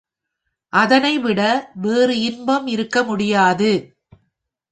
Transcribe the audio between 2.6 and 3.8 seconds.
இருக்க முடியாது.